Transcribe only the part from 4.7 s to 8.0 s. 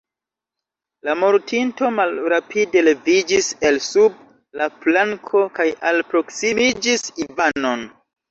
planko kaj alproksimiĝis Ivanon.